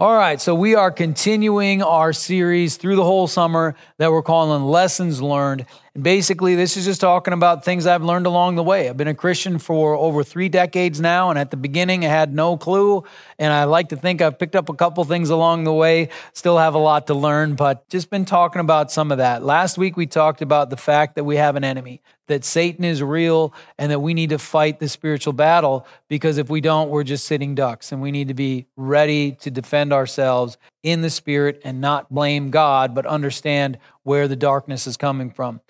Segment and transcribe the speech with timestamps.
[0.00, 4.62] All right, so we are continuing our series through the whole summer that we're calling
[4.62, 5.66] Lessons Learned.
[5.92, 8.88] And basically, this is just talking about things I've learned along the way.
[8.88, 12.32] I've been a Christian for over three decades now, and at the beginning, I had
[12.32, 13.02] no clue.
[13.40, 16.58] And I like to think I've picked up a couple things along the way, still
[16.58, 19.42] have a lot to learn, but just been talking about some of that.
[19.42, 23.02] Last week, we talked about the fact that we have an enemy, that Satan is
[23.02, 27.04] real, and that we need to fight the spiritual battle because if we don't, we're
[27.04, 31.60] just sitting ducks, and we need to be ready to defend ourselves in the spirit
[31.64, 35.60] and not blame God, but understand where the darkness is coming from.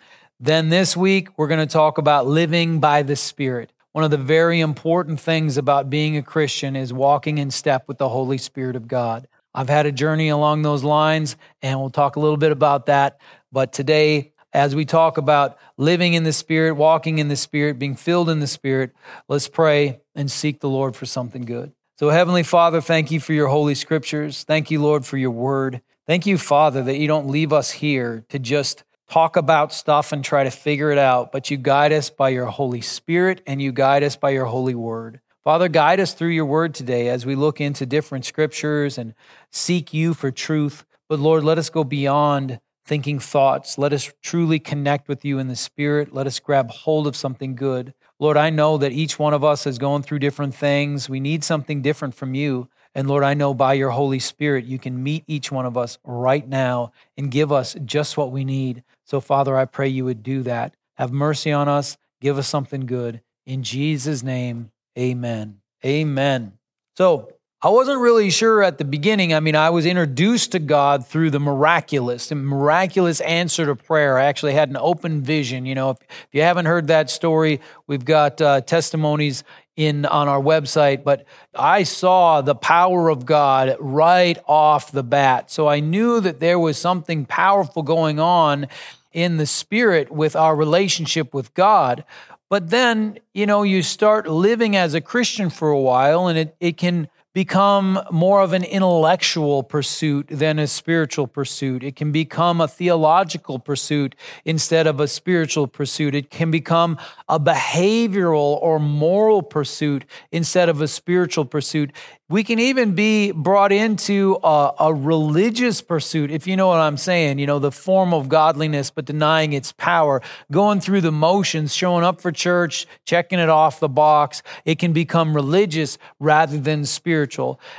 [0.40, 3.72] Then this week, we're going to talk about living by the Spirit.
[3.90, 7.98] One of the very important things about being a Christian is walking in step with
[7.98, 9.26] the Holy Spirit of God.
[9.52, 13.20] I've had a journey along those lines, and we'll talk a little bit about that.
[13.50, 17.96] But today, as we talk about living in the Spirit, walking in the Spirit, being
[17.96, 18.92] filled in the Spirit,
[19.28, 21.72] let's pray and seek the Lord for something good.
[21.98, 24.44] So, Heavenly Father, thank you for your holy scriptures.
[24.44, 25.82] Thank you, Lord, for your word.
[26.06, 30.24] Thank you, Father, that you don't leave us here to just talk about stuff and
[30.24, 33.72] try to figure it out, but you guide us by your Holy Spirit and you
[33.72, 35.20] guide us by your holy word.
[35.44, 39.14] Father, guide us through your word today as we look into different scriptures and
[39.50, 40.84] seek you for truth.
[41.08, 43.76] But Lord, let us go beyond thinking thoughts.
[43.76, 46.14] Let us truly connect with you in the spirit.
[46.14, 47.92] Let us grab hold of something good.
[48.18, 51.06] Lord, I know that each one of us is going through different things.
[51.06, 52.68] We need something different from you.
[52.94, 55.98] And Lord, I know by your Holy Spirit, you can meet each one of us
[56.02, 58.82] right now and give us just what we need.
[59.04, 60.74] So, Father, I pray you would do that.
[60.94, 61.98] Have mercy on us.
[62.22, 63.20] Give us something good.
[63.46, 65.60] In Jesus' name, amen.
[65.84, 66.54] Amen.
[66.96, 69.34] So, I wasn't really sure at the beginning.
[69.34, 74.16] I mean, I was introduced to God through the miraculous, the miraculous answer to prayer.
[74.16, 75.66] I actually had an open vision.
[75.66, 79.42] You know, if, if you haven't heard that story, we've got uh, testimonies
[79.74, 81.02] in on our website.
[81.02, 86.38] But I saw the power of God right off the bat, so I knew that
[86.38, 88.68] there was something powerful going on
[89.12, 92.04] in the spirit with our relationship with God.
[92.48, 96.56] But then, you know, you start living as a Christian for a while, and it,
[96.60, 101.84] it can become more of an intellectual pursuit than a spiritual pursuit.
[101.84, 106.14] It can become a theological pursuit instead of a spiritual pursuit.
[106.14, 111.92] It can become a behavioral or moral pursuit instead of a spiritual pursuit.
[112.30, 116.98] We can even be brought into a, a, religious pursuit, if you know what I'm
[116.98, 120.20] saying, you know, the form of godliness, but denying its power,
[120.52, 124.42] going through the motions, showing up for church, checking it off the box.
[124.66, 127.17] It can become religious rather than spiritual.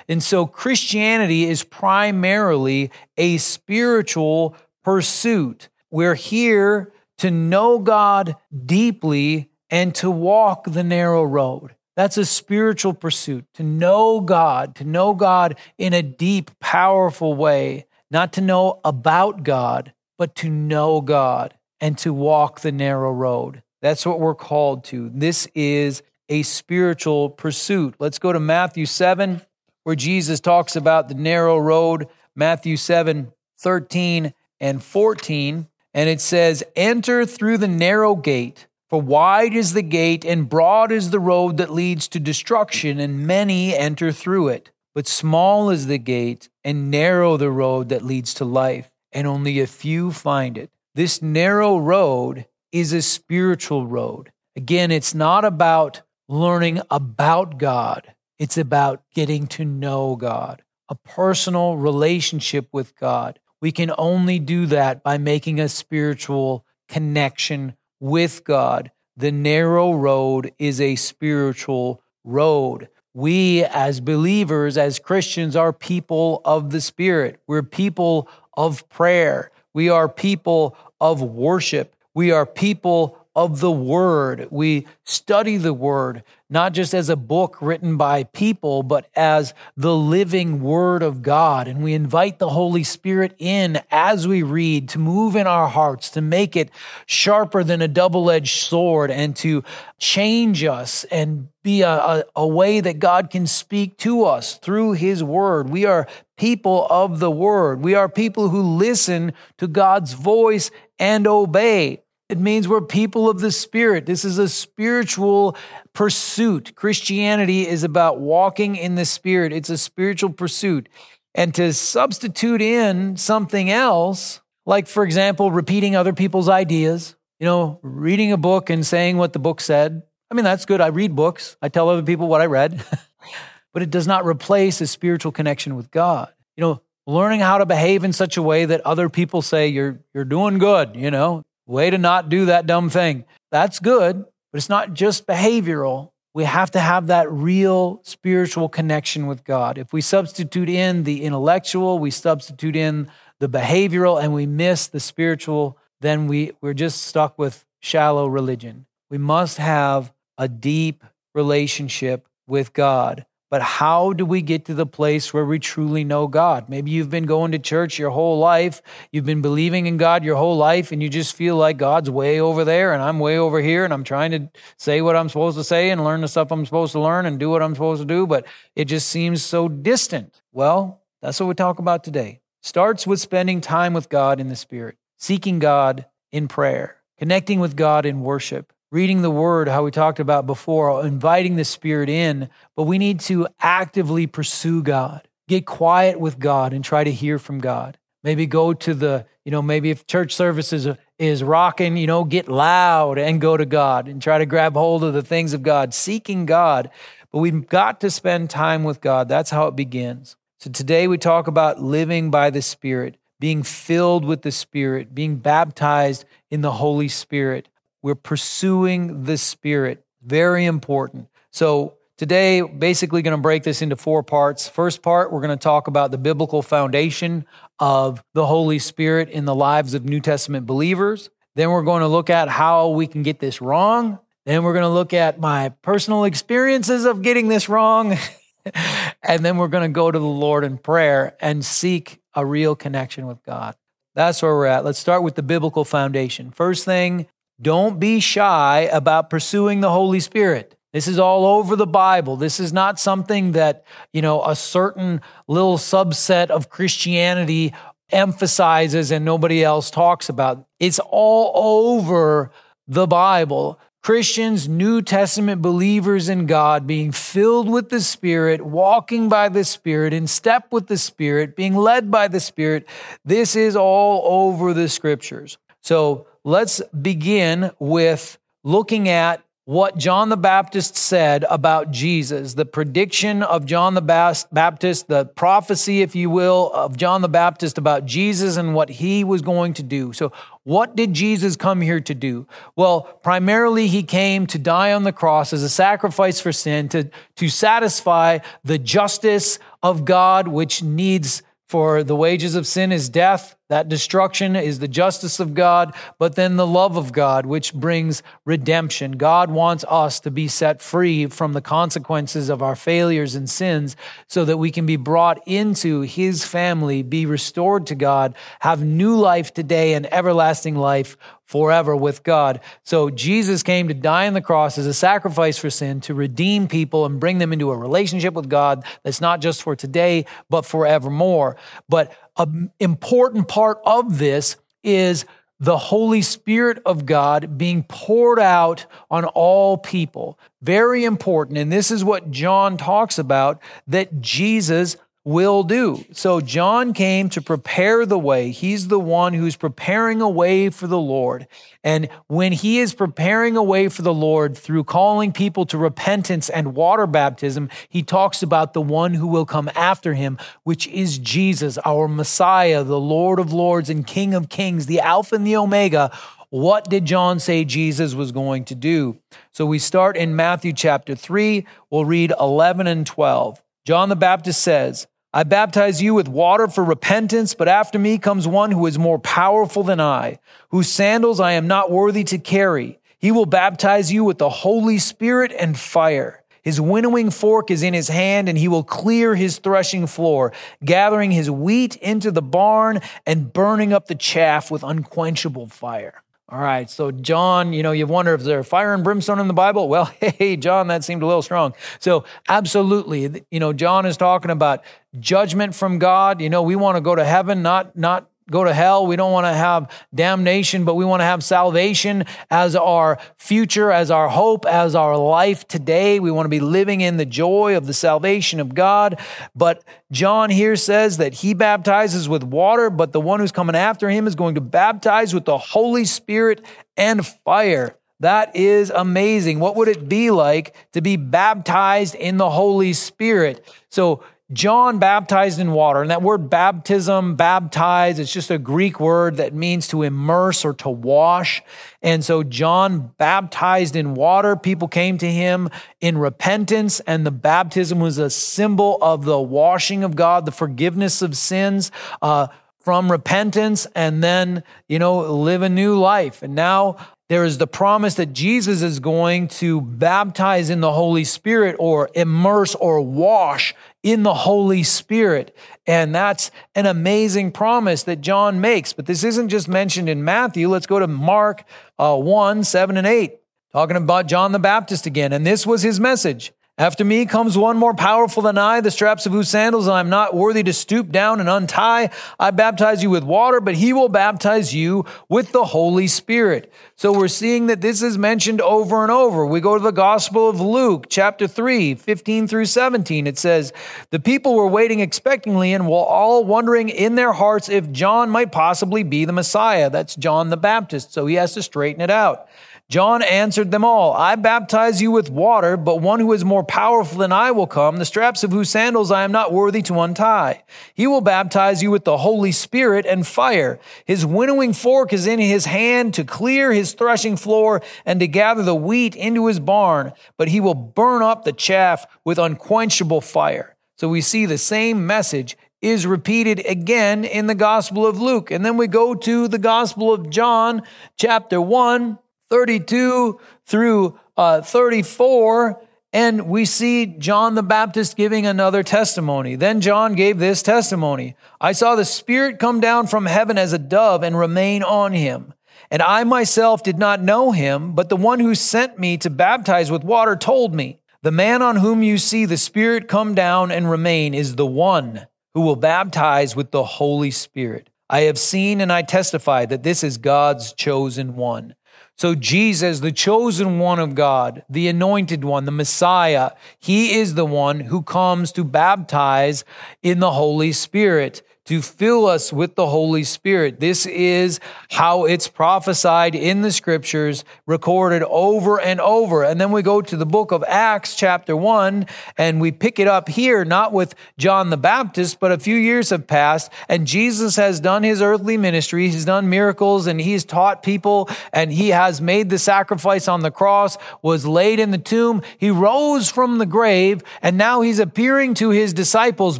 [0.08, 5.70] And so Christianity is primarily a spiritual pursuit.
[5.92, 8.36] We're here to know God
[8.66, 11.76] deeply and to walk the narrow road.
[11.96, 17.88] That's a spiritual pursuit to know God, to know God in a deep, powerful way,
[18.10, 23.64] not to know about God, but to know God and to walk the narrow road.
[23.82, 25.10] That's what we're called to.
[25.14, 27.96] This is a spiritual pursuit.
[28.00, 29.42] Let's go to Matthew 7,
[29.84, 32.08] where Jesus talks about the narrow road.
[32.36, 35.68] Matthew 7, 13 and 14.
[35.94, 38.68] And it says, Enter through the narrow gate.
[38.90, 43.28] For wide is the gate and broad is the road that leads to destruction, and
[43.28, 44.72] many enter through it.
[44.96, 49.60] But small is the gate and narrow the road that leads to life, and only
[49.60, 50.72] a few find it.
[50.96, 54.32] This narrow road is a spiritual road.
[54.56, 61.76] Again, it's not about learning about God, it's about getting to know God, a personal
[61.76, 63.40] relationship with God.
[63.62, 68.92] We can only do that by making a spiritual connection with God.
[69.18, 72.90] The narrow road is a spiritual road.
[73.16, 77.42] We, as believers, as Christians, are people of the Spirit.
[77.48, 79.52] We're people of prayer.
[79.74, 81.96] We are people of worship.
[82.14, 84.50] We are people of the Word.
[84.52, 89.96] We study the Word, not just as a book written by people, but as the
[89.96, 91.70] living Word of God.
[91.70, 96.10] And we invite the Holy Spirit in as we read to move in our hearts,
[96.12, 96.70] to make it
[97.06, 99.64] sharper than a double edged sword, and to
[99.98, 104.94] change us and be a, a, a way that God can speak to us through
[104.94, 105.70] His Word.
[105.70, 107.82] We are people of the Word.
[107.82, 112.02] We are people who listen to God's voice and obey.
[112.30, 114.06] It means we're people of the Spirit.
[114.06, 115.58] This is a spiritual
[115.94, 116.76] pursuit.
[116.76, 120.88] Christianity is about walking in the Spirit, it's a spiritual pursuit.
[121.36, 127.80] And to substitute in something else, like, for example, repeating other people's ideas, you know,
[127.82, 130.04] reading a book and saying what the book said.
[130.30, 130.82] I mean, that's good.
[130.82, 132.84] I read books, I tell other people what I read,
[133.74, 136.32] but it does not replace a spiritual connection with God.
[136.56, 140.00] you know, learning how to behave in such a way that other people say you're
[140.14, 143.26] you're doing good, you know, way to not do that dumb thing.
[143.52, 146.12] That's good, but it's not just behavioral.
[146.34, 149.78] We have to have that real spiritual connection with God.
[149.78, 155.00] If we substitute in the intellectual, we substitute in the behavioral, and we miss the
[155.00, 158.86] spiritual, then we, we're just stuck with shallow religion.
[159.10, 163.26] We must have a deep relationship with God.
[163.50, 166.70] But how do we get to the place where we truly know God?
[166.70, 168.82] Maybe you've been going to church your whole life,
[169.12, 172.40] you've been believing in God your whole life, and you just feel like God's way
[172.40, 175.58] over there and I'm way over here, and I'm trying to say what I'm supposed
[175.58, 178.02] to say and learn the stuff I'm supposed to learn and do what I'm supposed
[178.02, 180.42] to do, but it just seems so distant.
[180.52, 182.42] Well, that's what we talk about today.
[182.62, 187.76] Starts with spending time with God in the Spirit, seeking God in prayer, connecting with
[187.76, 192.50] God in worship, reading the word, how we talked about before, inviting the Spirit in,
[192.76, 195.28] but we need to actively pursue God.
[195.48, 197.98] Get quiet with God and try to hear from God.
[198.24, 200.88] Maybe go to the, you know, maybe if church service is,
[201.18, 205.04] is rocking, you know, get loud and go to God and try to grab hold
[205.04, 206.90] of the things of God, seeking God.
[207.32, 209.30] But we've got to spend time with God.
[209.30, 210.36] That's how it begins.
[210.60, 215.38] So today we talk about living by the Spirit, being filled with the Spirit, being
[215.38, 217.70] baptized in the Holy Spirit.
[218.02, 220.06] We're pursuing the Spirit.
[220.24, 221.28] Very important.
[221.52, 224.68] So, today, basically, going to break this into four parts.
[224.68, 227.46] First part, we're going to talk about the biblical foundation
[227.80, 231.30] of the Holy Spirit in the lives of New Testament believers.
[231.56, 234.20] Then, we're going to look at how we can get this wrong.
[234.46, 238.18] Then, we're going to look at my personal experiences of getting this wrong.
[239.24, 242.76] and then, we're going to go to the Lord in prayer and seek a real
[242.76, 243.76] connection with God.
[244.16, 244.86] That's where we're at.
[244.86, 246.52] Let's start with the biblical foundation.
[246.52, 247.28] First thing
[247.62, 250.76] don't be shy about pursuing the Holy Spirit.
[250.94, 252.36] This is all over the Bible.
[252.36, 257.74] This is not something that, you know, a certain little subset of Christianity
[258.12, 260.66] emphasizes and nobody else talks about.
[260.80, 262.52] It's all over
[262.88, 263.80] the Bible.
[264.02, 270.14] Christians, New Testament believers in God, being filled with the Spirit, walking by the Spirit,
[270.14, 272.88] in step with the Spirit, being led by the Spirit.
[273.26, 275.58] This is all over the scriptures.
[275.82, 283.44] So let's begin with looking at what John the Baptist said about Jesus, the prediction
[283.44, 288.58] of John the Baptist, the prophecy, if you will, of John the Baptist about Jesus
[288.58, 290.12] and what he was going to do.
[290.12, 290.32] So,
[290.64, 292.48] what did Jesus come here to do?
[292.76, 297.12] Well, primarily he came to die on the cross as a sacrifice for sin, to,
[297.36, 303.56] to satisfy the justice of God, which needs for the wages of sin is death.
[303.70, 308.24] That destruction is the justice of God, but then the love of God, which brings
[308.44, 309.12] redemption.
[309.12, 313.96] God wants us to be set free from the consequences of our failures and sins
[314.28, 319.16] so that we can be brought into His family, be restored to God, have new
[319.16, 321.16] life today and everlasting life
[321.50, 322.62] forever with God.
[322.84, 326.68] So Jesus came to die on the cross as a sacrifice for sin to redeem
[326.68, 330.64] people and bring them into a relationship with God that's not just for today, but
[330.64, 331.58] forevermore.
[331.88, 335.26] But an important part of this is
[335.60, 340.40] the Holy Spirit of God being poured out on all people.
[340.62, 341.58] Very important.
[341.58, 344.96] And this is what John talks about that Jesus
[345.30, 346.04] will do.
[346.12, 348.50] So John came to prepare the way.
[348.50, 351.48] He's the one who's preparing a way for the Lord.
[351.84, 356.50] And when he is preparing a way for the Lord through calling people to repentance
[356.50, 361.20] and water baptism, he talks about the one who will come after him, which is
[361.20, 365.58] Jesus, our Messiah, the Lord of Lords and King of Kings, the Alpha and the
[365.58, 366.12] Omega.
[366.50, 369.20] What did John say Jesus was going to do?
[369.52, 371.68] So we start in Matthew chapter 3.
[371.92, 373.62] We'll read 11 and 12.
[373.86, 378.48] John the Baptist says, I baptize you with water for repentance, but after me comes
[378.48, 382.98] one who is more powerful than I, whose sandals I am not worthy to carry.
[383.20, 386.44] He will baptize you with the Holy Spirit and fire.
[386.64, 390.52] His winnowing fork is in his hand, and he will clear his threshing floor,
[390.84, 396.24] gathering his wheat into the barn and burning up the chaff with unquenchable fire.
[396.52, 399.54] All right, so John, you know, you wonder if there's fire and brimstone in the
[399.54, 399.88] Bible.
[399.88, 401.76] Well, hey, John, that seemed a little strong.
[402.00, 404.84] So, absolutely, you know, John is talking about
[405.20, 406.42] judgment from God.
[406.42, 409.06] You know, we want to go to heaven, not not go to hell.
[409.06, 413.92] We don't want to have damnation, but we want to have salvation as our future,
[413.92, 416.20] as our hope, as our life today.
[416.20, 419.20] We want to be living in the joy of the salvation of God.
[419.56, 424.10] But John here says that he baptizes with water, but the one who's coming after
[424.10, 426.66] him is going to baptize with the Holy Spirit
[426.98, 427.96] and fire.
[428.22, 429.60] That is amazing.
[429.60, 433.66] What would it be like to be baptized in the Holy Spirit?
[433.90, 439.38] So John baptized in water, and that word baptism, baptize, it's just a Greek word
[439.38, 441.62] that means to immerse or to wash.
[442.02, 444.56] And so John baptized in water.
[444.56, 445.70] People came to him
[446.02, 451.22] in repentance, and the baptism was a symbol of the washing of God, the forgiveness
[451.22, 451.92] of sins.
[452.22, 452.48] Uh,
[452.80, 456.42] from repentance and then, you know, live a new life.
[456.42, 456.96] And now
[457.30, 462.10] there is the promise that Jesus is going to baptize in the Holy Spirit or
[462.16, 465.56] immerse or wash in the Holy Spirit.
[465.86, 468.94] And that's an amazing promise that John makes.
[468.94, 470.68] But this isn't just mentioned in Matthew.
[470.68, 471.66] Let's go to Mark
[472.00, 473.38] uh, 1 7 and 8,
[473.72, 475.32] talking about John the Baptist again.
[475.32, 476.52] And this was his message.
[476.80, 480.10] After me comes one more powerful than I, the straps of whose sandals I am
[480.10, 482.10] not worthy to stoop down and untie.
[482.40, 486.72] I baptize you with water, but he will baptize you with the Holy Spirit.
[486.96, 489.46] So we're seeing that this is mentioned over and over.
[489.46, 493.28] We go to the Gospel of Luke, chapter 3, 15 through 17.
[493.28, 493.74] It says,
[494.12, 498.54] The people were waiting expectantly and were all wondering in their hearts if John might
[498.54, 499.90] possibly be the Messiah.
[499.90, 501.12] That's John the Baptist.
[501.12, 502.48] So he has to straighten it out.
[502.90, 507.20] John answered them all, I baptize you with water, but one who is more powerful
[507.20, 510.64] than I will come, the straps of whose sandals I am not worthy to untie.
[510.96, 513.80] He will baptize you with the Holy Spirit and fire.
[514.06, 518.64] His winnowing fork is in his hand to clear his threshing floor and to gather
[518.64, 523.76] the wheat into his barn, but he will burn up the chaff with unquenchable fire.
[523.98, 528.50] So we see the same message is repeated again in the Gospel of Luke.
[528.50, 530.82] And then we go to the Gospel of John,
[531.18, 532.18] chapter 1
[532.50, 539.56] 32 through uh, 34, and we see John the Baptist giving another testimony.
[539.56, 543.80] Then John gave this testimony I saw the Spirit come down from heaven as a
[543.80, 545.54] dove and remain on him.
[545.92, 549.92] And I myself did not know him, but the one who sent me to baptize
[549.92, 553.90] with water told me, The man on whom you see the Spirit come down and
[553.90, 557.90] remain is the one who will baptize with the Holy Spirit.
[558.10, 561.76] I have seen and I testify that this is God's chosen one.
[562.20, 567.46] So, Jesus, the chosen one of God, the anointed one, the Messiah, he is the
[567.46, 569.64] one who comes to baptize
[570.04, 573.80] in the Holy Spirit to fill us with the Holy Spirit.
[573.80, 574.60] This is
[574.90, 579.44] how it's prophesied in the scriptures, recorded over and over.
[579.44, 582.08] And then we go to the book of Acts, chapter one,
[582.40, 586.10] and we pick it up here, not with John the Baptist, but a few years
[586.10, 589.08] have passed, and Jesus has done his earthly ministry.
[589.08, 593.52] He's done miracles and he's taught people, and he has made the sacrifice on the
[593.52, 595.44] cross, was laid in the tomb.
[595.60, 599.60] He rose from the grave, and now he's appearing to his disciples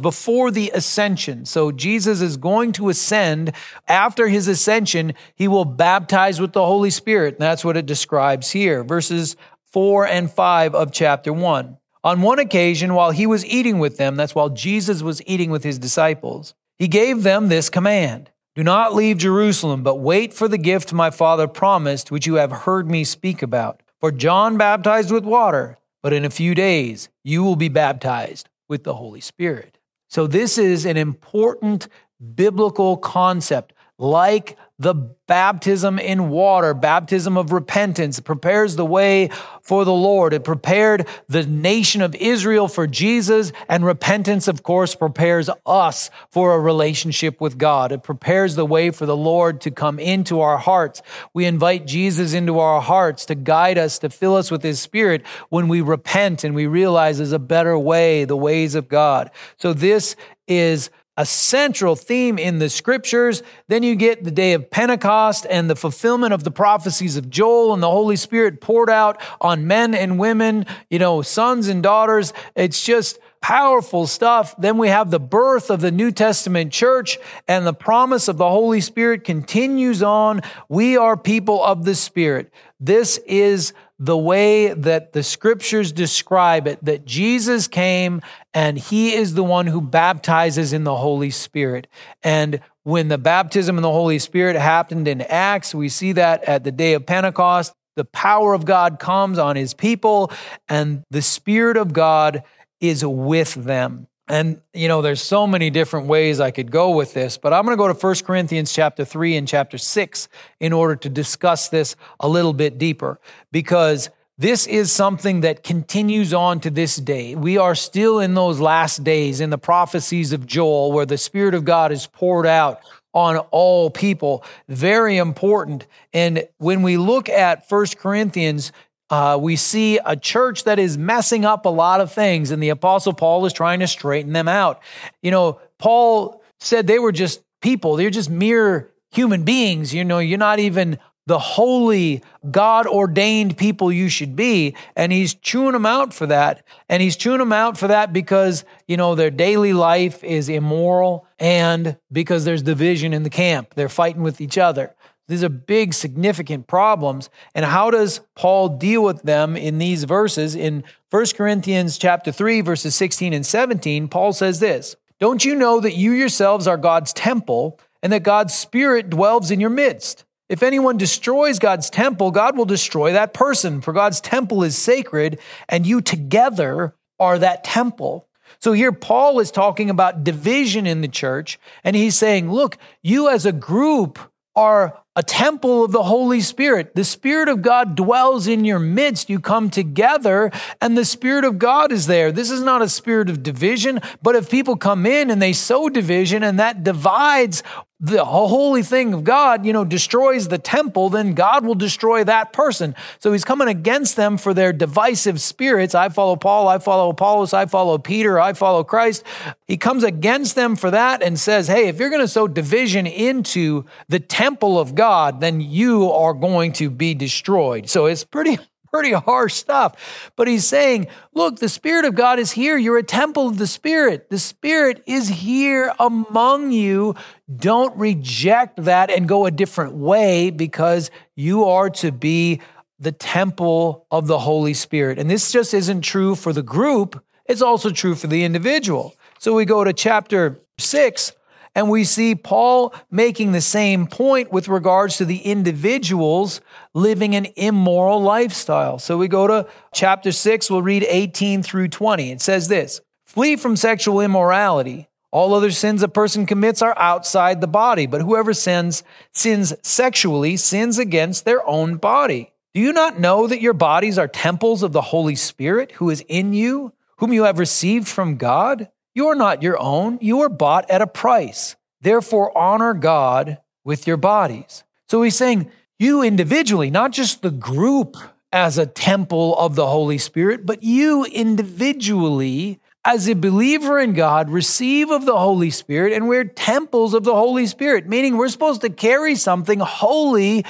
[0.00, 1.46] before the ascension.
[1.46, 3.52] So Jesus Jesus is going to ascend.
[3.86, 7.34] After his ascension, he will baptize with the Holy Spirit.
[7.34, 9.36] And that's what it describes here, verses
[9.72, 11.76] 4 and 5 of chapter 1.
[12.02, 15.62] On one occasion, while he was eating with them, that's while Jesus was eating with
[15.62, 20.56] his disciples, he gave them this command Do not leave Jerusalem, but wait for the
[20.56, 23.82] gift my Father promised, which you have heard me speak about.
[24.00, 28.84] For John baptized with water, but in a few days you will be baptized with
[28.84, 29.76] the Holy Spirit.
[30.10, 31.86] So, this is an important
[32.34, 38.18] biblical concept, like the baptism in water, baptism of repentance.
[38.18, 39.28] Prepares the way
[39.62, 40.32] for the Lord.
[40.32, 46.54] It prepared the nation of Israel for Jesus, and repentance, of course, prepares us for
[46.54, 47.92] a relationship with God.
[47.92, 51.02] It prepares the way for the Lord to come into our hearts.
[51.34, 55.26] We invite Jesus into our hearts to guide us, to fill us with His Spirit
[55.50, 59.30] when we repent and we realize there's a better way, the ways of God.
[59.58, 60.16] So this
[60.48, 63.42] is a central theme in the scriptures.
[63.68, 67.74] Then you get the day of Pentecost and the fulfillment of the prophecies of Joel
[67.74, 72.32] and the Holy Spirit poured out on men and women, you know, sons and daughters.
[72.54, 74.54] It's just powerful stuff.
[74.58, 78.48] Then we have the birth of the New Testament church and the promise of the
[78.48, 80.42] Holy Spirit continues on.
[80.68, 82.52] We are people of the Spirit.
[82.78, 89.34] This is the way that the scriptures describe it that Jesus came and he is
[89.34, 91.86] the one who baptizes in the Holy Spirit.
[92.22, 96.64] And when the baptism in the Holy Spirit happened in Acts, we see that at
[96.64, 97.72] the day of Pentecost.
[97.96, 100.32] The power of God comes on his people,
[100.68, 102.44] and the Spirit of God
[102.80, 104.06] is with them.
[104.26, 107.64] And you know, there's so many different ways I could go with this, but I'm
[107.64, 110.28] going to go to 1 Corinthians chapter 3 and chapter 6
[110.60, 114.08] in order to discuss this a little bit deeper because
[114.40, 117.34] this is something that continues on to this day.
[117.34, 121.54] We are still in those last days in the prophecies of Joel where the Spirit
[121.54, 122.80] of God is poured out
[123.12, 124.42] on all people.
[124.66, 125.86] Very important.
[126.14, 128.72] And when we look at 1 Corinthians
[129.10, 132.68] uh, we see a church that is messing up a lot of things, and the
[132.68, 134.80] Apostle Paul is trying to straighten them out.
[135.20, 139.92] You know, Paul said they were just people, they're just mere human beings.
[139.92, 144.74] You know, you're not even the holy, God ordained people you should be.
[144.96, 146.66] And he's chewing them out for that.
[146.88, 151.26] And he's chewing them out for that because, you know, their daily life is immoral
[151.38, 153.74] and because there's division in the camp.
[153.74, 154.94] They're fighting with each other.
[155.30, 157.30] These are big, significant problems.
[157.54, 160.56] And how does Paul deal with them in these verses?
[160.56, 165.78] In 1 Corinthians chapter 3, verses 16 and 17, Paul says this Don't you know
[165.78, 170.24] that you yourselves are God's temple and that God's Spirit dwells in your midst?
[170.50, 175.38] If anyone destroys God's temple, God will destroy that person, for God's temple is sacred,
[175.68, 178.26] and you together are that temple.
[178.58, 183.28] So here, Paul is talking about division in the church, and he's saying, Look, you
[183.28, 184.18] as a group
[184.56, 186.94] are a temple of the Holy Spirit.
[186.94, 189.28] The Spirit of God dwells in your midst.
[189.28, 190.50] You come together
[190.80, 192.30] and the Spirit of God is there.
[192.30, 195.88] This is not a spirit of division, but if people come in and they sow
[195.88, 197.62] division and that divides
[198.02, 202.50] the holy thing of God, you know, destroys the temple, then God will destroy that
[202.50, 202.94] person.
[203.18, 205.94] So he's coming against them for their divisive spirits.
[205.94, 209.22] I follow Paul, I follow Apollos, I follow Peter, I follow Christ.
[209.66, 213.06] He comes against them for that and says, hey, if you're going to sow division
[213.06, 214.99] into the temple of God,
[215.40, 217.88] then you are going to be destroyed.
[217.88, 218.58] So it's pretty
[218.92, 220.32] pretty harsh stuff.
[220.36, 222.76] But he's saying, look, the Spirit of God is here.
[222.76, 224.30] You're a temple of the Spirit.
[224.30, 227.14] The Spirit is here among you.
[227.54, 232.60] Don't reject that and go a different way because you are to be
[232.98, 235.18] the temple of the Holy Spirit.
[235.18, 239.14] And this just isn't true for the group, it's also true for the individual.
[239.38, 241.32] So we go to chapter six
[241.74, 246.60] and we see Paul making the same point with regards to the individuals
[246.94, 248.98] living an immoral lifestyle.
[248.98, 252.32] So we go to chapter 6, we'll read 18 through 20.
[252.32, 255.08] It says this Flee from sexual immorality.
[255.32, 260.56] All other sins a person commits are outside the body, but whoever sins, sins sexually,
[260.56, 262.52] sins against their own body.
[262.74, 266.24] Do you not know that your bodies are temples of the Holy Spirit who is
[266.26, 268.88] in you, whom you have received from God?
[269.14, 270.18] You are not your own.
[270.20, 271.76] You are bought at a price.
[272.00, 274.84] Therefore, honor God with your bodies.
[275.08, 278.16] So he's saying, you individually, not just the group
[278.52, 284.50] as a temple of the Holy Spirit, but you individually, as a believer in God,
[284.50, 288.80] receive of the Holy Spirit, and we're temples of the Holy Spirit, meaning we're supposed
[288.80, 290.64] to carry something holy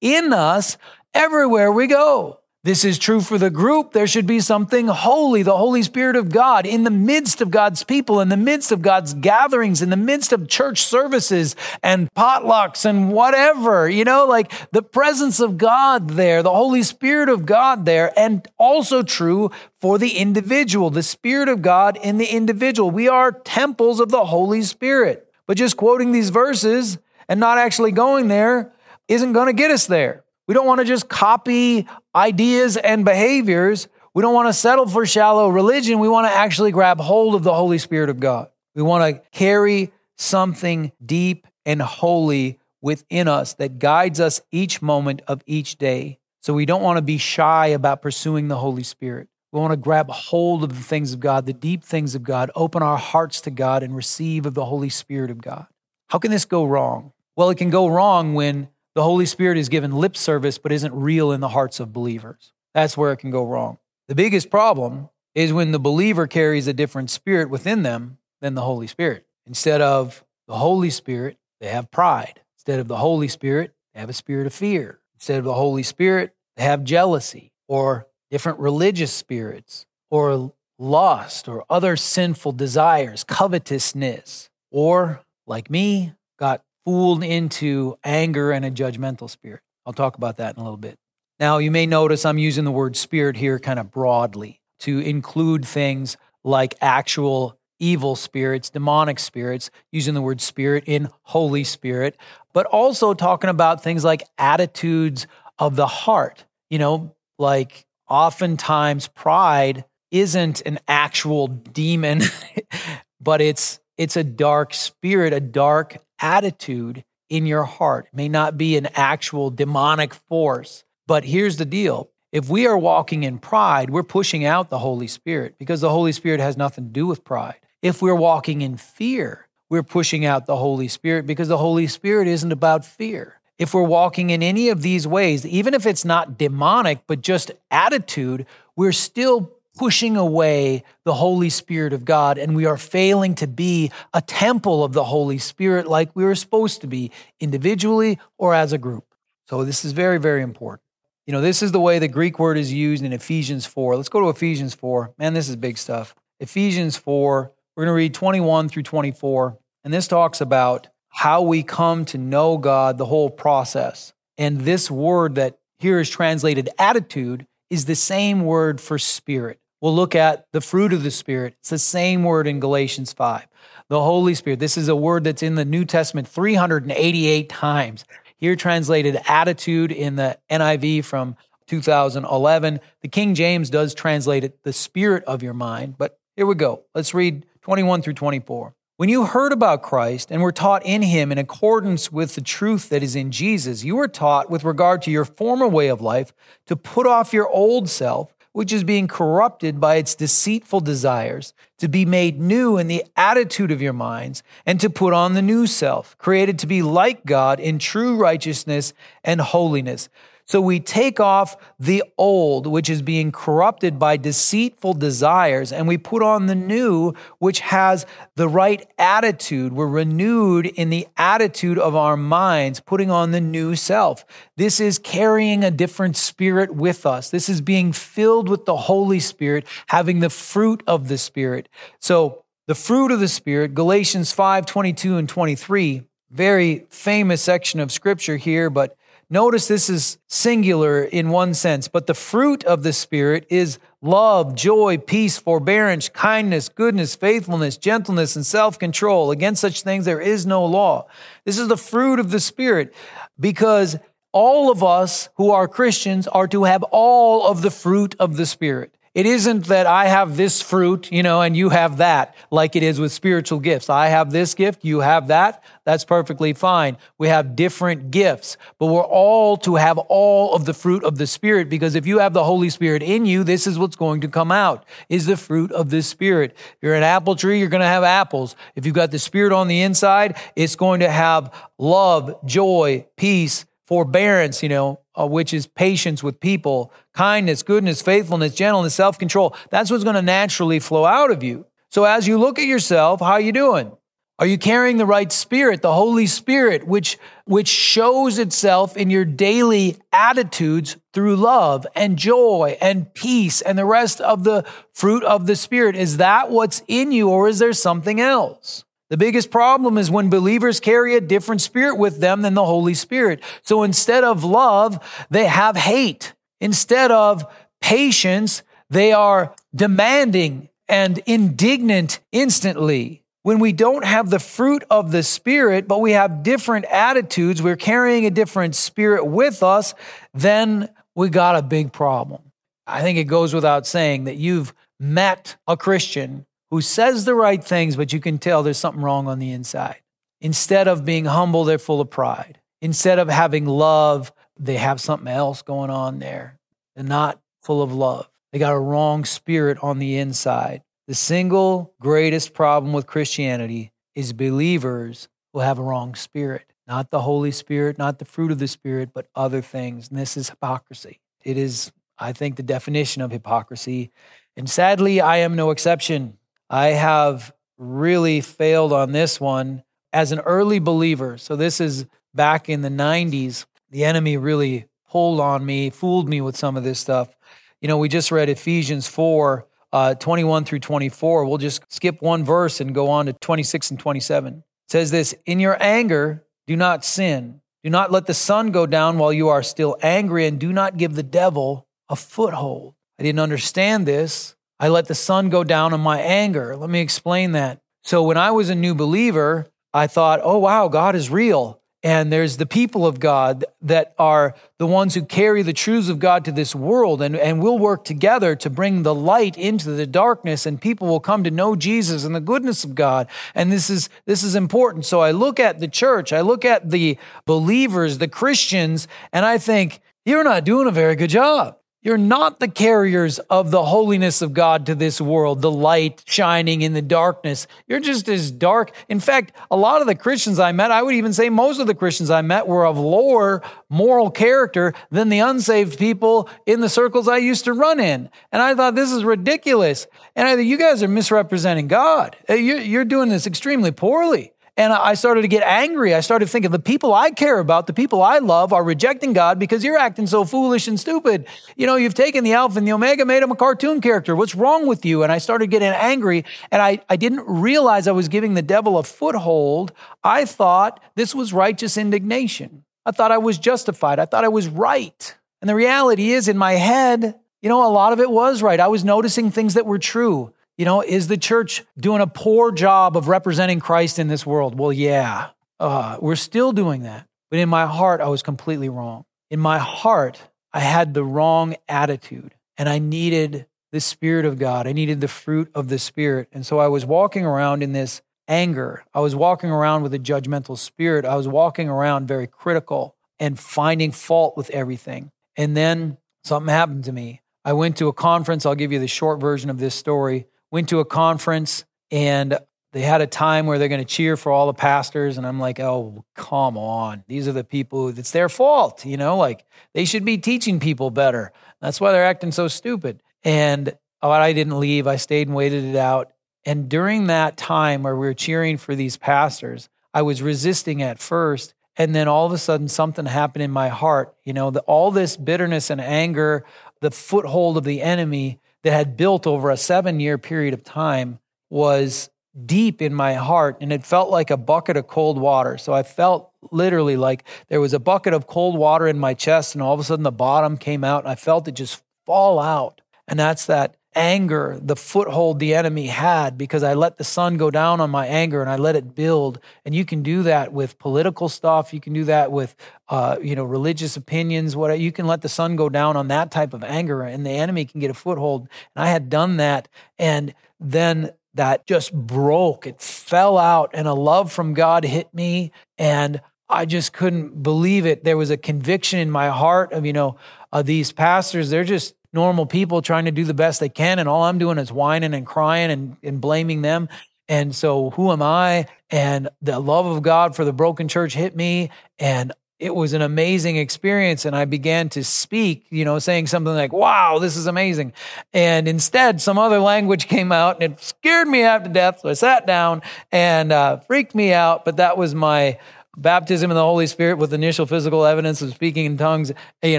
[0.00, 0.78] in us
[1.14, 2.40] everywhere we go.
[2.66, 3.92] This is true for the group.
[3.92, 7.84] There should be something holy, the Holy Spirit of God in the midst of God's
[7.84, 12.84] people, in the midst of God's gatherings, in the midst of church services and potlucks
[12.84, 17.86] and whatever, you know, like the presence of God there, the Holy Spirit of God
[17.86, 22.90] there, and also true for the individual, the Spirit of God in the individual.
[22.90, 25.32] We are temples of the Holy Spirit.
[25.46, 26.98] But just quoting these verses
[27.28, 28.72] and not actually going there
[29.06, 30.24] isn't going to get us there.
[30.46, 33.88] We don't want to just copy ideas and behaviors.
[34.14, 35.98] We don't want to settle for shallow religion.
[35.98, 38.48] We want to actually grab hold of the Holy Spirit of God.
[38.74, 45.22] We want to carry something deep and holy within us that guides us each moment
[45.26, 46.18] of each day.
[46.40, 49.28] So we don't want to be shy about pursuing the Holy Spirit.
[49.52, 52.50] We want to grab hold of the things of God, the deep things of God,
[52.54, 55.66] open our hearts to God, and receive of the Holy Spirit of God.
[56.08, 57.12] How can this go wrong?
[57.34, 60.94] Well, it can go wrong when the Holy Spirit is given lip service but isn't
[60.94, 62.54] real in the hearts of believers.
[62.72, 63.76] That's where it can go wrong.
[64.08, 68.62] The biggest problem is when the believer carries a different spirit within them than the
[68.62, 69.26] Holy Spirit.
[69.46, 72.40] Instead of the Holy Spirit, they have pride.
[72.56, 74.98] Instead of the Holy Spirit, they have a spirit of fear.
[75.16, 81.66] Instead of the Holy Spirit, they have jealousy or different religious spirits or lust or
[81.68, 89.60] other sinful desires, covetousness, or like me, got fooled into anger and a judgmental spirit.
[89.84, 90.96] I'll talk about that in a little bit.
[91.38, 95.66] Now, you may notice I'm using the word spirit here kind of broadly to include
[95.66, 102.16] things like actual evil spirits, demonic spirits, using the word spirit in Holy Spirit,
[102.54, 105.26] but also talking about things like attitudes
[105.58, 106.44] of the heart.
[106.70, 112.22] You know, like oftentimes pride isn't an actual demon,
[113.20, 118.06] but it's it's a dark spirit, a dark attitude in your heart.
[118.12, 122.10] It may not be an actual demonic force, but here's the deal.
[122.32, 126.12] If we are walking in pride, we're pushing out the Holy Spirit because the Holy
[126.12, 127.60] Spirit has nothing to do with pride.
[127.82, 132.28] If we're walking in fear, we're pushing out the Holy Spirit because the Holy Spirit
[132.28, 133.40] isn't about fear.
[133.58, 137.50] if we're walking in any of these ways, even if it's not demonic, but just
[137.70, 143.46] attitude, we're still pushing away the Holy Spirit of God, and we are failing to
[143.46, 148.54] be a temple of the Holy Spirit like we were supposed to be, individually or
[148.54, 149.04] as a group.
[149.48, 150.82] So, this is very, very important.
[151.26, 153.96] You know, this is the way the Greek word is used in Ephesians 4.
[153.96, 155.14] Let's go to Ephesians 4.
[155.18, 156.14] Man, this is big stuff.
[156.38, 159.58] Ephesians 4, we're going to read 21 through 24.
[159.84, 164.12] And this talks about how we come to know God, the whole process.
[164.38, 169.58] And this word that here is translated attitude is the same word for spirit.
[169.86, 171.54] We'll look at the fruit of the Spirit.
[171.60, 173.46] It's the same word in Galatians 5.
[173.86, 174.58] The Holy Spirit.
[174.58, 178.04] This is a word that's in the New Testament 388 times.
[178.36, 181.36] Here translated attitude in the NIV from
[181.68, 182.80] 2011.
[183.00, 185.96] The King James does translate it the spirit of your mind.
[185.96, 186.82] But here we go.
[186.92, 188.74] Let's read 21 through 24.
[188.96, 192.88] When you heard about Christ and were taught in him in accordance with the truth
[192.88, 196.32] that is in Jesus, you were taught with regard to your former way of life
[196.66, 201.86] to put off your old self which is being corrupted by its deceitful desires, to
[201.88, 205.66] be made new in the attitude of your minds, and to put on the new
[205.66, 210.08] self, created to be like God in true righteousness and holiness.
[210.46, 215.98] So we take off the old, which is being corrupted by deceitful desires, and we
[215.98, 218.06] put on the new, which has
[218.36, 219.72] the right attitude.
[219.72, 224.24] We're renewed in the attitude of our minds, putting on the new self.
[224.56, 227.28] This is carrying a different spirit with us.
[227.28, 231.68] This is being filled with the Holy Spirit, having the fruit of the Spirit.
[231.98, 237.90] So the fruit of the Spirit, Galatians 5 22 and 23, very famous section of
[237.90, 238.96] scripture here, but
[239.28, 244.54] Notice this is singular in one sense, but the fruit of the Spirit is love,
[244.54, 249.32] joy, peace, forbearance, kindness, goodness, faithfulness, gentleness, and self control.
[249.32, 251.08] Against such things there is no law.
[251.44, 252.94] This is the fruit of the Spirit
[253.40, 253.96] because
[254.30, 258.46] all of us who are Christians are to have all of the fruit of the
[258.46, 258.95] Spirit.
[259.16, 262.82] It isn't that I have this fruit, you know, and you have that, like it
[262.82, 263.88] is with spiritual gifts.
[263.88, 265.64] I have this gift, you have that.
[265.84, 266.98] That's perfectly fine.
[267.16, 271.26] We have different gifts, but we're all to have all of the fruit of the
[271.26, 274.28] Spirit because if you have the Holy Spirit in you, this is what's going to
[274.28, 276.52] come out is the fruit of the Spirit.
[276.54, 278.54] If you're an apple tree, you're going to have apples.
[278.74, 283.64] If you've got the Spirit on the inside, it's going to have love, joy, peace,
[283.86, 289.56] forbearance, you know, uh, which is patience with people, kindness, goodness, faithfulness, gentleness, self-control.
[289.70, 291.66] That's what's going to naturally flow out of you.
[291.90, 293.92] So as you look at yourself, how are you doing?
[294.38, 299.24] Are you carrying the right spirit, the Holy Spirit, which, which shows itself in your
[299.24, 305.46] daily attitudes through love and joy and peace and the rest of the fruit of
[305.46, 305.96] the Spirit?
[305.96, 308.84] Is that what's in you or is there something else?
[309.08, 312.94] The biggest problem is when believers carry a different spirit with them than the Holy
[312.94, 313.40] Spirit.
[313.62, 316.34] So instead of love, they have hate.
[316.60, 317.44] Instead of
[317.80, 323.22] patience, they are demanding and indignant instantly.
[323.42, 327.76] When we don't have the fruit of the Spirit, but we have different attitudes, we're
[327.76, 329.94] carrying a different spirit with us,
[330.34, 332.42] then we got a big problem.
[332.88, 337.62] I think it goes without saying that you've met a Christian who says the right
[337.62, 340.00] things, but you can tell there's something wrong on the inside.
[340.40, 342.60] Instead of being humble, they're full of pride.
[342.82, 346.58] Instead of having love, they have something else going on there.
[346.94, 348.28] They're not full of love.
[348.52, 350.82] They got a wrong spirit on the inside.
[351.06, 356.72] The single greatest problem with Christianity is believers who have a wrong spirit.
[356.86, 360.08] Not the Holy Spirit, not the fruit of the Spirit, but other things.
[360.08, 361.20] And this is hypocrisy.
[361.42, 364.10] It is, I think, the definition of hypocrisy.
[364.56, 366.38] And sadly, I am no exception.
[366.68, 371.38] I have really failed on this one as an early believer.
[371.38, 373.66] So this is back in the 90s.
[373.90, 377.34] The enemy really pulled on me, fooled me with some of this stuff.
[377.80, 381.44] You know, we just read Ephesians 4 uh, 21 through 24.
[381.44, 384.54] We'll just skip one verse and go on to 26 and 27.
[384.54, 387.60] It says this In your anger, do not sin.
[387.82, 390.96] Do not let the sun go down while you are still angry, and do not
[390.96, 392.94] give the devil a foothold.
[393.18, 396.76] I didn't understand this I let the sun go down in my anger.
[396.76, 397.80] Let me explain that.
[398.04, 401.80] So when I was a new believer, I thought, oh, wow, God is real.
[402.02, 406.20] And there's the people of God that are the ones who carry the truths of
[406.20, 407.20] God to this world.
[407.20, 411.20] And, and we'll work together to bring the light into the darkness, and people will
[411.20, 413.26] come to know Jesus and the goodness of God.
[413.56, 415.04] And this is, this is important.
[415.04, 419.58] So I look at the church, I look at the believers, the Christians, and I
[419.58, 421.78] think, you're not doing a very good job.
[422.06, 426.82] You're not the carriers of the holiness of God to this world, the light shining
[426.82, 427.66] in the darkness.
[427.88, 428.92] You're just as dark.
[429.08, 431.88] In fact, a lot of the Christians I met, I would even say most of
[431.88, 436.88] the Christians I met were of lower moral character than the unsaved people in the
[436.88, 438.30] circles I used to run in.
[438.52, 440.06] And I thought this is ridiculous.
[440.36, 442.36] And I thought, you guys are misrepresenting God.
[442.48, 444.52] Uh, you're doing this extremely poorly.
[444.78, 446.14] And I started to get angry.
[446.14, 449.58] I started thinking the people I care about, the people I love are rejecting God
[449.58, 451.46] because you're acting so foolish and stupid.
[451.76, 454.36] You know, you've taken the Alpha and the Omega, made him a cartoon character.
[454.36, 455.22] What's wrong with you?
[455.22, 458.98] And I started getting angry and I, I didn't realize I was giving the devil
[458.98, 459.92] a foothold.
[460.22, 462.84] I thought this was righteous indignation.
[463.06, 464.18] I thought I was justified.
[464.18, 465.34] I thought I was right.
[465.62, 468.78] And the reality is in my head, you know, a lot of it was right.
[468.78, 470.52] I was noticing things that were true.
[470.76, 474.78] You know, is the church doing a poor job of representing Christ in this world?
[474.78, 475.48] Well, yeah,
[475.80, 477.26] uh, we're still doing that.
[477.50, 479.24] But in my heart, I was completely wrong.
[479.50, 480.40] In my heart,
[480.72, 484.86] I had the wrong attitude and I needed the Spirit of God.
[484.86, 486.48] I needed the fruit of the Spirit.
[486.52, 489.04] And so I was walking around in this anger.
[489.14, 491.24] I was walking around with a judgmental spirit.
[491.24, 495.30] I was walking around very critical and finding fault with everything.
[495.56, 497.40] And then something happened to me.
[497.64, 498.66] I went to a conference.
[498.66, 502.58] I'll give you the short version of this story went to a conference and
[502.92, 505.60] they had a time where they're going to cheer for all the pastors and i'm
[505.60, 507.24] like oh come on.
[507.28, 511.10] These are the people it's their fault you know like they should be teaching people
[511.10, 511.52] better.
[511.80, 513.22] That's why they're acting so stupid.
[513.44, 515.06] And oh, i didn't leave.
[515.06, 516.32] I stayed and waited it out.
[516.64, 521.18] And during that time where we were cheering for these pastors i was resisting at
[521.18, 524.80] first and then all of a sudden something happened in my heart you know the,
[524.80, 526.64] all this bitterness and anger
[527.00, 531.40] the foothold of the enemy that had built over a seven year period of time
[531.70, 532.30] was
[532.66, 535.76] deep in my heart and it felt like a bucket of cold water.
[535.76, 539.74] So I felt literally like there was a bucket of cold water in my chest
[539.74, 542.60] and all of a sudden the bottom came out and I felt it just fall
[542.60, 543.00] out.
[543.26, 547.70] And that's that anger, the foothold the enemy had because I let the sun go
[547.70, 549.60] down on my anger and I let it build.
[549.84, 551.92] And you can do that with political stuff.
[551.92, 552.74] You can do that with,
[553.08, 554.74] uh, you know, religious opinions.
[554.74, 557.50] What you can let the sun go down on that type of anger, and the
[557.50, 558.68] enemy can get a foothold.
[558.94, 562.86] And I had done that, and then that just broke.
[562.86, 568.06] It fell out, and a love from God hit me, and I just couldn't believe
[568.06, 568.24] it.
[568.24, 570.36] There was a conviction in my heart of, you know,
[570.72, 574.18] uh, these pastors, they're just normal people trying to do the best they can.
[574.18, 577.08] And all I'm doing is whining and crying and, and blaming them.
[577.48, 578.86] And so who am I?
[579.10, 581.90] And the love of God for the broken church hit me.
[582.18, 584.44] And it was an amazing experience.
[584.44, 588.12] And I began to speak, you know, saying something like, wow, this is amazing.
[588.52, 592.20] And instead, some other language came out and it scared me half to death.
[592.20, 594.84] So I sat down and uh, freaked me out.
[594.84, 595.78] But that was my
[596.16, 599.52] baptism in the Holy Spirit with initial physical evidence of speaking in tongues,
[599.82, 599.98] you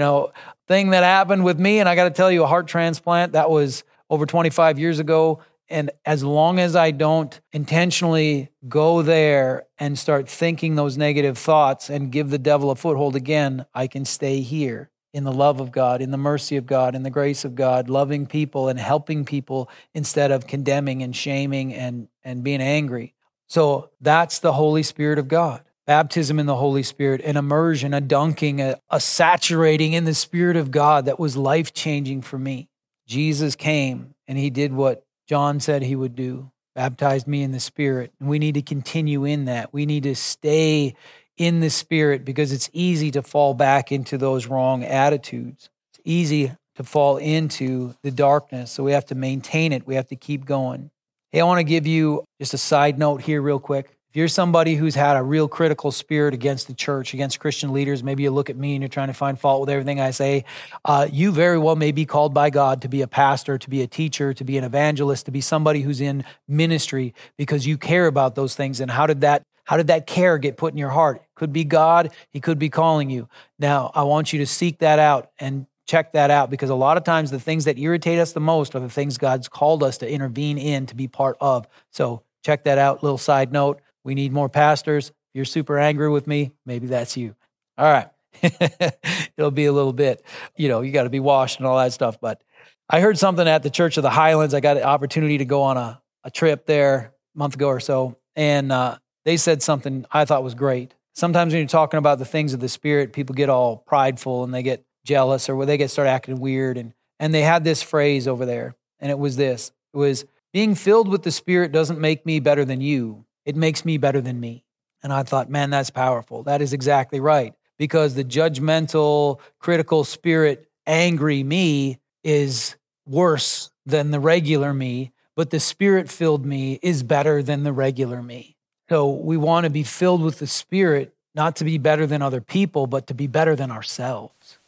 [0.00, 0.32] know,
[0.66, 1.80] thing that happened with me.
[1.80, 5.40] And I got to tell you, a heart transplant that was over 25 years ago.
[5.70, 11.90] And as long as I don't intentionally go there and start thinking those negative thoughts
[11.90, 15.72] and give the devil a foothold again, I can stay here in the love of
[15.72, 19.24] God, in the mercy of God, in the grace of God, loving people and helping
[19.24, 23.14] people instead of condemning and shaming and, and being angry.
[23.46, 28.00] So that's the Holy Spirit of God baptism in the Holy Spirit, an immersion, a
[28.00, 32.68] dunking, a, a saturating in the Spirit of God that was life changing for me.
[33.06, 37.58] Jesus came and he did what John said he would do baptized me in the
[37.58, 38.12] Spirit.
[38.20, 39.72] And we need to continue in that.
[39.72, 40.94] We need to stay
[41.36, 45.70] in the Spirit because it's easy to fall back into those wrong attitudes.
[45.90, 48.70] It's easy to fall into the darkness.
[48.70, 50.92] So we have to maintain it, we have to keep going.
[51.32, 53.97] Hey, I want to give you just a side note here, real quick.
[54.10, 58.02] If you're somebody who's had a real critical spirit against the church, against Christian leaders,
[58.02, 60.46] maybe you look at me and you're trying to find fault with everything I say,
[60.86, 63.82] uh, you very well may be called by God to be a pastor, to be
[63.82, 68.06] a teacher, to be an evangelist, to be somebody who's in ministry because you care
[68.06, 68.80] about those things.
[68.80, 71.22] And how did that how did that care get put in your heart?
[71.34, 73.28] Could be God, He could be calling you.
[73.58, 76.96] Now, I want you to seek that out and check that out because a lot
[76.96, 79.98] of times the things that irritate us the most are the things God's called us
[79.98, 81.68] to intervene in to be part of.
[81.90, 83.02] So check that out.
[83.02, 83.82] Little side note.
[84.08, 85.08] We need more pastors.
[85.08, 87.36] If you're super angry with me, maybe that's you.
[87.76, 88.08] All right.
[89.36, 90.24] It'll be a little bit,
[90.56, 92.18] you know, you got to be washed and all that stuff.
[92.18, 92.42] But
[92.88, 94.54] I heard something at the Church of the Highlands.
[94.54, 97.80] I got an opportunity to go on a, a trip there a month ago or
[97.80, 98.16] so.
[98.34, 100.94] And uh, they said something I thought was great.
[101.14, 104.54] Sometimes when you're talking about the things of the Spirit, people get all prideful and
[104.54, 106.78] they get jealous or they get start acting weird.
[106.78, 108.74] And, and they had this phrase over there.
[109.00, 112.64] And it was this it was, being filled with the Spirit doesn't make me better
[112.64, 114.62] than you it makes me better than me.
[115.02, 116.42] And I thought, man, that's powerful.
[116.42, 117.54] That is exactly right.
[117.78, 125.60] Because the judgmental, critical spirit angry me is worse than the regular me, but the
[125.60, 128.54] spirit filled me is better than the regular me.
[128.90, 132.42] So we want to be filled with the spirit, not to be better than other
[132.42, 134.58] people, but to be better than ourselves.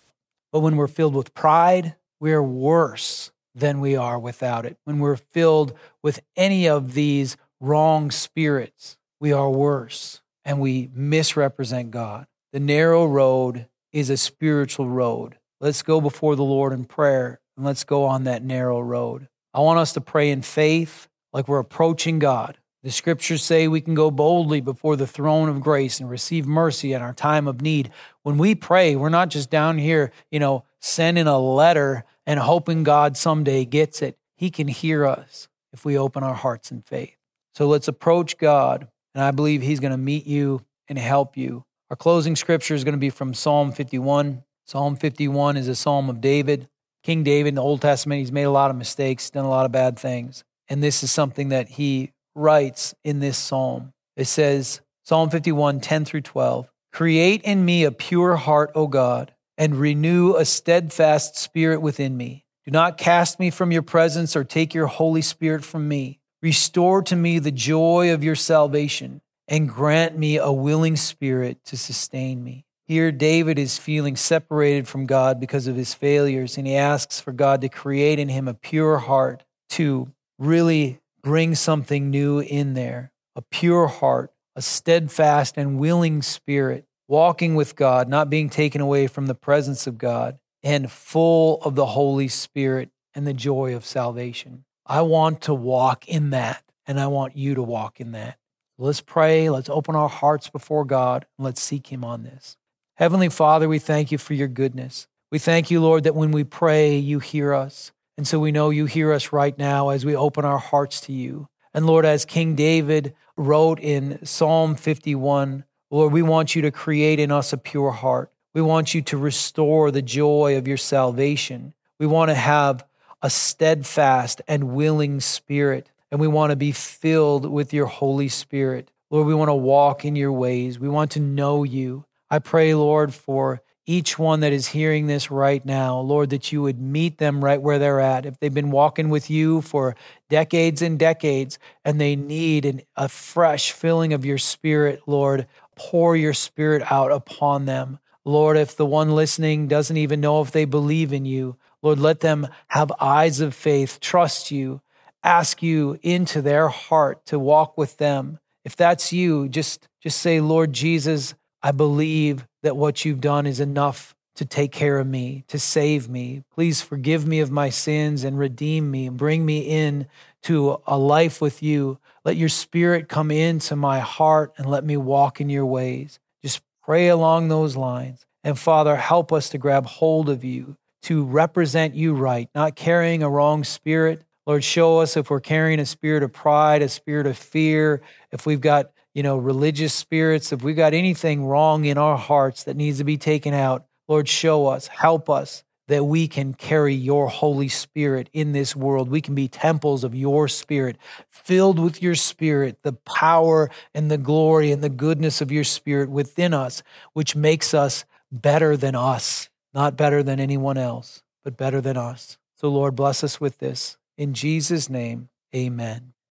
[0.53, 4.79] But when we're filled with pride, we're worse than we are without it.
[4.85, 11.91] When we're filled with any of these wrong spirits, we are worse and we misrepresent
[11.91, 12.27] God.
[12.53, 15.37] The narrow road is a spiritual road.
[15.61, 19.29] Let's go before the Lord in prayer and let's go on that narrow road.
[19.53, 22.57] I want us to pray in faith like we're approaching God.
[22.83, 26.95] The scriptures say we can go boldly before the throne of grace and receive mercy
[26.95, 27.91] in our time of need.
[28.23, 32.83] When we pray, we're not just down here, you know, sending a letter and hoping
[32.83, 34.17] God someday gets it.
[34.35, 37.20] He can hear us if we open our hearts in faith.
[37.61, 41.63] So let's approach God, and I believe He's going to meet you and help you.
[41.91, 44.43] Our closing scripture is going to be from Psalm 51.
[44.65, 46.71] Psalm 51 is a psalm of David.
[47.03, 49.67] King David in the Old Testament, he's made a lot of mistakes, done a lot
[49.67, 50.43] of bad things.
[50.71, 53.93] And this is something that he writes in this psalm.
[54.17, 59.35] It says, Psalm 51, 10 through 12 Create in me a pure heart, O God,
[59.59, 62.47] and renew a steadfast spirit within me.
[62.65, 66.20] Do not cast me from your presence or take your Holy Spirit from me.
[66.43, 71.77] Restore to me the joy of your salvation and grant me a willing spirit to
[71.77, 72.65] sustain me.
[72.87, 77.33] Here, David is feeling separated from God because of his failures, and he asks for
[77.33, 83.13] God to create in him a pure heart to really bring something new in there
[83.37, 89.07] a pure heart, a steadfast and willing spirit, walking with God, not being taken away
[89.07, 93.85] from the presence of God, and full of the Holy Spirit and the joy of
[93.85, 94.65] salvation.
[94.91, 98.39] I want to walk in that, and I want you to walk in that.
[98.77, 99.49] Let's pray.
[99.49, 102.57] Let's open our hearts before God, and let's seek Him on this.
[102.97, 105.07] Heavenly Father, we thank you for your goodness.
[105.31, 107.93] We thank you, Lord, that when we pray, you hear us.
[108.19, 111.13] And so we know you hear us right now as we open our hearts to
[111.13, 111.49] you.
[111.73, 117.21] And Lord, as King David wrote in Psalm 51, Lord, we want you to create
[117.21, 118.33] in us a pure heart.
[118.55, 121.75] We want you to restore the joy of your salvation.
[122.01, 122.85] We want to have
[123.23, 128.91] a steadfast and willing spirit, and we want to be filled with your Holy Spirit.
[129.11, 130.79] Lord, we want to walk in your ways.
[130.79, 132.05] We want to know you.
[132.31, 136.63] I pray, Lord, for each one that is hearing this right now, Lord, that you
[136.63, 138.25] would meet them right where they're at.
[138.25, 139.97] If they've been walking with you for
[140.29, 146.15] decades and decades and they need an, a fresh filling of your spirit, Lord, pour
[146.15, 147.99] your spirit out upon them.
[148.25, 152.21] Lord, if the one listening doesn't even know if they believe in you, Lord, let
[152.21, 154.81] them have eyes of faith, trust you,
[155.23, 158.39] ask you into their heart to walk with them.
[158.65, 163.61] If that's you, just just say, Lord Jesus, I believe that what you've done is
[163.61, 166.43] enough to take care of me, to save me.
[166.55, 170.07] Please forgive me of my sins and redeem me and bring me in
[170.45, 171.99] to a life with you.
[172.25, 176.19] Let your spirit come into my heart and let me walk in your ways.
[176.43, 178.25] Just pray along those lines.
[178.43, 183.23] And Father, help us to grab hold of you, to represent you right, not carrying
[183.23, 184.23] a wrong spirit.
[184.47, 188.47] Lord, show us if we're carrying a spirit of pride, a spirit of fear, if
[188.47, 192.77] we've got you know, religious spirits, if we've got anything wrong in our hearts that
[192.77, 197.29] needs to be taken out, Lord, show us, help us that we can carry your
[197.29, 199.09] Holy Spirit in this world.
[199.09, 200.97] We can be temples of your Spirit,
[201.31, 206.09] filled with your Spirit, the power and the glory and the goodness of your Spirit
[206.09, 211.81] within us, which makes us better than us, not better than anyone else, but better
[211.81, 212.39] than us.
[212.57, 213.97] So, Lord, bless us with this.
[214.19, 216.13] In Jesus' name, amen.